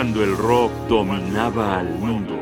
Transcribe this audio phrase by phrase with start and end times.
[0.00, 2.34] cuando el rock dominaba al mundo.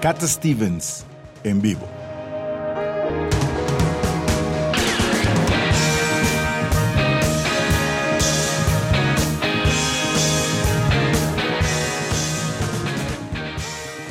[0.00, 1.06] Cat Stevens
[1.44, 1.86] en vivo.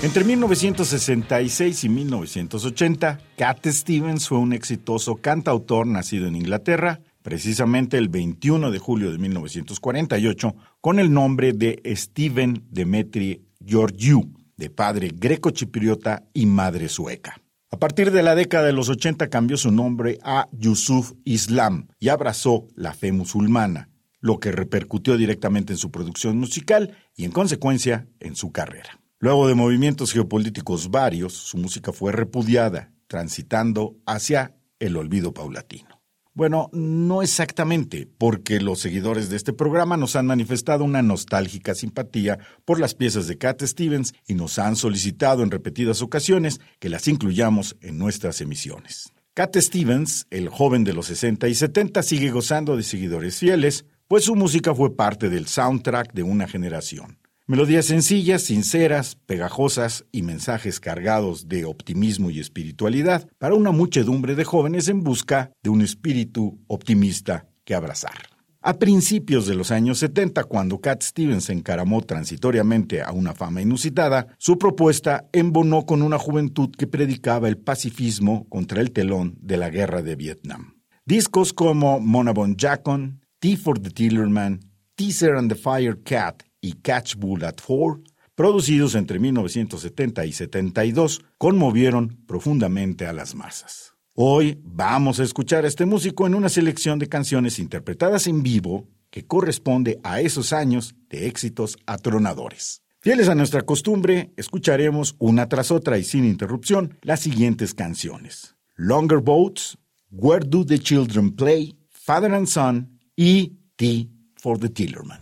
[0.02, 8.07] Entre 1966 y 1980, Cat Stevens fue un exitoso cantautor nacido en Inglaterra, precisamente el
[8.07, 16.23] 21 de julio de 1948, con el nombre de Steven Demetri Georgiou, de padre greco-chipriota
[16.33, 17.41] y madre sueca.
[17.69, 22.07] A partir de la década de los 80 cambió su nombre a Yusuf Islam y
[22.07, 23.89] abrazó la fe musulmana,
[24.21, 29.01] lo que repercutió directamente en su producción musical y en consecuencia en su carrera.
[29.19, 35.97] Luego de movimientos geopolíticos varios, su música fue repudiada, transitando hacia el olvido paulatino.
[36.38, 42.38] Bueno, no exactamente, porque los seguidores de este programa nos han manifestado una nostálgica simpatía
[42.64, 47.08] por las piezas de Cat Stevens y nos han solicitado en repetidas ocasiones que las
[47.08, 49.12] incluyamos en nuestras emisiones.
[49.34, 54.26] Cat Stevens, el joven de los 60 y 70, sigue gozando de seguidores fieles, pues
[54.26, 57.18] su música fue parte del soundtrack de una generación.
[57.50, 64.44] Melodías sencillas, sinceras, pegajosas y mensajes cargados de optimismo y espiritualidad para una muchedumbre de
[64.44, 68.18] jóvenes en busca de un espíritu optimista que abrazar.
[68.62, 74.28] A principios de los años 70, cuando Cat Stevens encaramó transitoriamente a una fama inusitada,
[74.38, 79.70] su propuesta embonó con una juventud que predicaba el pacifismo contra el telón de la
[79.70, 80.81] guerra de Vietnam.
[81.06, 84.59] Discos como Monabon Jackon, Tea for the Tillerman,
[84.95, 88.02] Teaser and the Fire Cat y Catch Bull at Four,
[88.36, 93.94] producidos entre 1970 y 72, conmovieron profundamente a las masas.
[94.14, 98.88] Hoy vamos a escuchar a este músico en una selección de canciones interpretadas en vivo
[99.09, 102.81] que corresponde a esos años de éxitos atronadores.
[103.00, 108.56] Fieles a nuestra costumbre, escucharemos una tras otra y sin interrupción las siguientes canciones.
[108.75, 109.78] Longer Boats,
[110.12, 115.20] Where Do the Children Play, Father and Son y Tea for the Tillerman.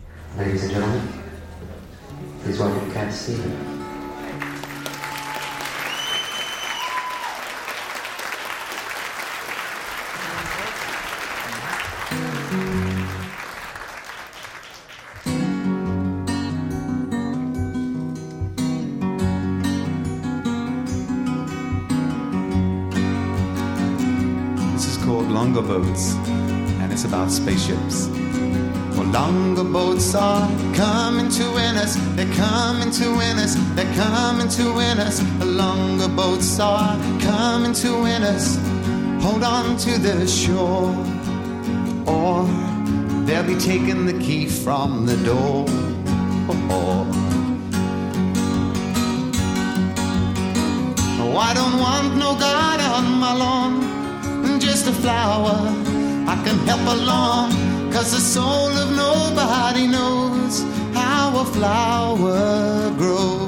[2.46, 3.12] And gentlemen, please welcome Cat
[24.74, 28.25] This is called Longer Boats, and it's about spaceships.
[28.98, 31.96] Longer boats are coming to win us.
[32.16, 33.56] They're coming to win us.
[33.76, 35.22] They're coming to win us.
[35.44, 38.58] Longer boats are coming to win us.
[39.24, 40.94] Hold on to the shore,
[42.06, 42.46] or
[43.26, 45.66] they'll be taking the key from the door.
[51.18, 55.58] Oh, I don't want no God on my lawn, just a flower
[56.28, 57.75] I can help along.
[57.96, 60.64] Cause the soul of nobody knows
[60.94, 63.46] how a flower grows.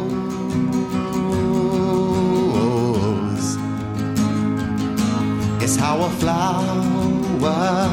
[5.62, 7.90] It's how a flower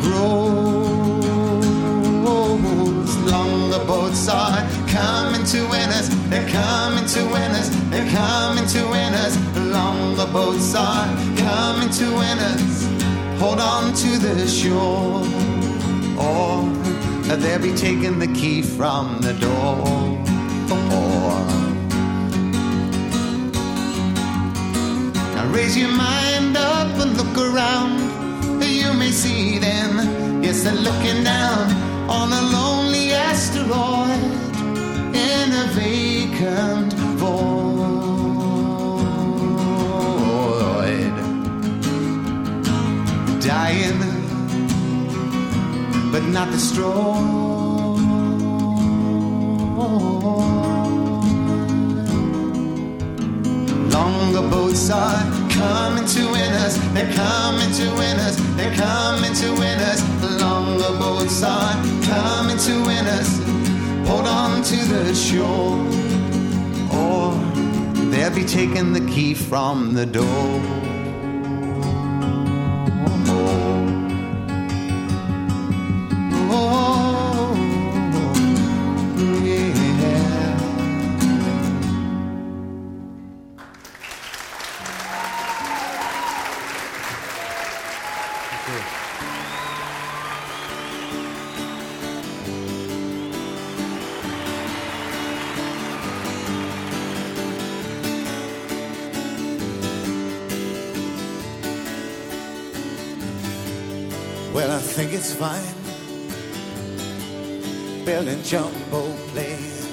[0.00, 0.66] grows.
[3.30, 6.08] Longer boats are coming to win us.
[6.30, 7.68] They're coming to win us.
[7.90, 9.36] They're coming to win us.
[9.56, 11.06] Longer boats are
[11.36, 12.95] coming to win us
[13.38, 15.22] hold on to the shore,
[16.18, 16.64] or
[17.36, 19.84] they'll be taking the key from the door.
[25.34, 28.00] Now raise your mind up and look around.
[28.62, 31.70] You may see them, yes, they're looking down
[32.08, 34.22] on a lonely asteroid
[35.14, 38.15] in a vacant void.
[46.12, 46.94] But not destroyed.
[53.92, 55.20] Longer boats are
[55.50, 56.78] coming to win us.
[56.94, 58.36] They're coming to win us.
[58.56, 60.00] They're coming to win us.
[60.40, 61.74] Longer boats are
[62.04, 63.28] coming to win us.
[64.08, 65.76] Hold on to the shore,
[66.98, 67.34] or
[68.10, 70.95] they'll be taking the key from the door.
[104.66, 105.62] Well, I think it's fine
[108.04, 109.86] building jumbo planes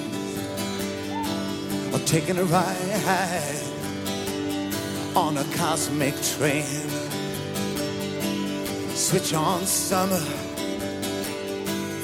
[1.94, 3.62] or taking a ride
[5.14, 6.64] on a cosmic train.
[8.96, 10.18] Switch on summer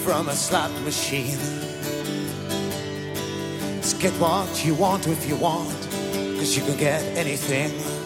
[0.04, 1.40] from a slot machine.
[3.80, 5.76] Just get what you want if you want,
[6.38, 7.99] cause you can get anything.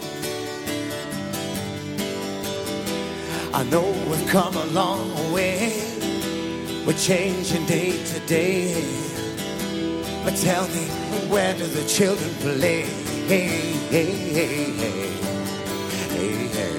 [3.56, 5.80] I know we've come a long way.
[6.84, 8.82] We're changing day to day.
[10.24, 10.86] But tell me,
[11.30, 12.82] where do the children play?
[13.28, 13.46] Hey,
[13.92, 15.10] hey, hey, hey,
[16.10, 16.74] hey, hey.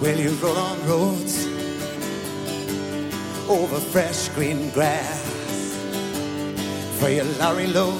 [0.00, 1.46] Will you roll on roads
[3.48, 5.25] over fresh green grass
[6.98, 7.98] for your lorry load,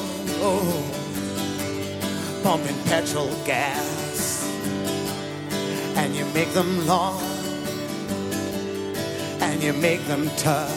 [2.42, 4.48] pumping petrol gas,
[5.96, 7.20] and you make them long
[9.40, 10.74] and you make them tough,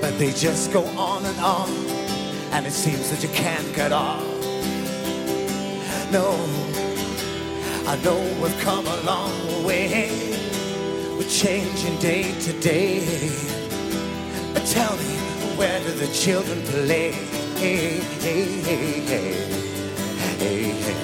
[0.00, 1.70] but they just go on and on,
[2.52, 4.24] and it seems that you can't get off.
[6.12, 6.32] No.
[7.88, 10.08] I know we've come a long way.
[11.16, 13.55] We're changing day to day.
[15.56, 17.12] But tell me, where do the children play?
[17.56, 19.32] Hey, hey, hey, hey,
[20.38, 20.96] hey, hey.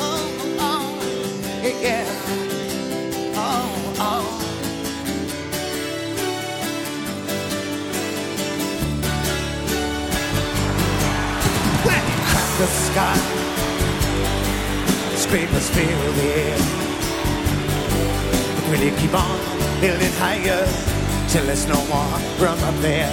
[0.00, 0.26] Oh,
[0.58, 0.98] oh,
[3.98, 4.40] oh.
[15.40, 16.58] Fill the air.
[18.54, 19.38] But will you keep on
[19.80, 20.64] building higher
[21.28, 23.10] till there's no more room up there?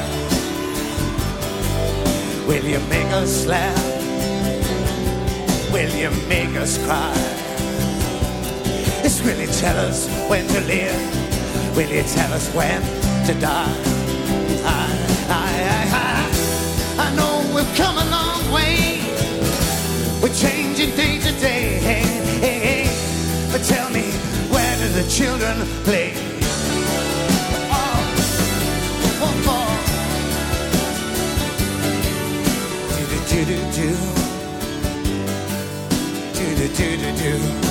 [2.48, 3.76] Will you make us laugh?
[5.74, 7.14] Will you make us cry?
[9.02, 11.76] Just will you tell us when to live?
[11.76, 12.82] Will you tell us when
[13.26, 13.74] to die?
[14.64, 14.86] I,
[15.28, 19.02] I, I, I, I know we've come a long way.
[20.22, 22.11] We're changing day to day.
[23.64, 24.12] Tell me,
[24.50, 26.14] where do the children play?
[27.72, 28.00] Oh,
[29.22, 29.68] oh, oh.
[32.90, 33.90] Do, do, do, do.
[36.34, 37.71] Do, do, do, do, do.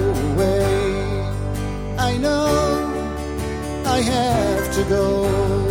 [2.21, 5.70] know I have to go.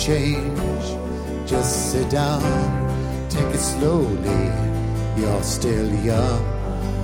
[0.00, 0.58] Change.
[1.46, 2.40] Just sit down,
[3.28, 4.44] take it slowly.
[5.16, 6.42] You're still young,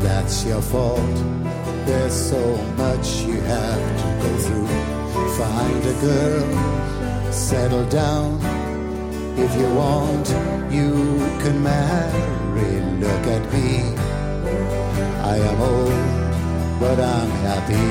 [0.00, 1.16] that's your fault.
[1.84, 4.68] There's so much you have to go through.
[5.36, 8.40] Find a girl, settle down.
[9.36, 10.28] If you want,
[10.72, 12.72] you can marry.
[13.04, 13.94] Look at me.
[15.32, 17.88] I am old, but I'm happy.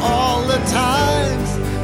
[0.00, 1.77] All the times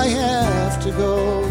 [0.00, 1.42] I have to go.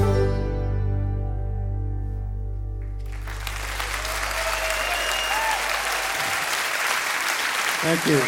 [7.83, 8.19] Thank you.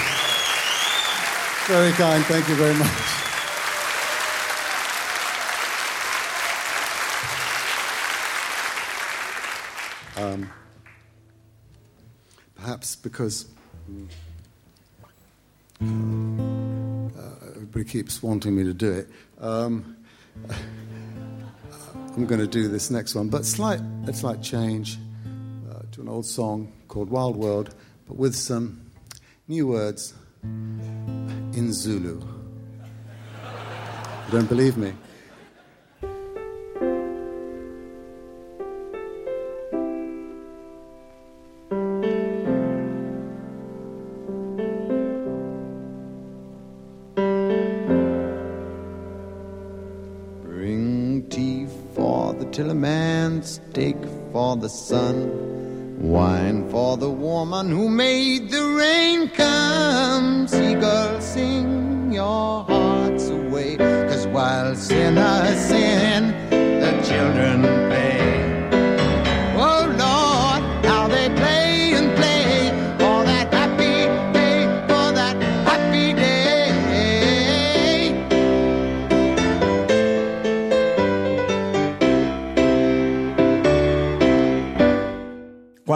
[1.65, 2.23] Very kind.
[2.25, 2.87] Thank you very much.
[10.17, 10.51] Um,
[12.57, 13.47] perhaps because
[15.81, 15.85] uh,
[17.55, 19.09] everybody keeps wanting me to do it.
[19.39, 19.97] Um,
[22.15, 24.97] I'm going to do this next one, but slight, a slight change
[25.69, 27.73] uh, to an old song called Wild World,
[28.07, 28.81] but with some
[29.47, 32.19] new words in Zulu.
[34.25, 34.93] You don't believe me?
[52.53, 53.97] For a tillerman, steak
[54.31, 60.47] for the sun, wine for the woman who made the rain come.
[60.47, 67.80] Seagulls sing your hearts away, cause while sinners sin, the children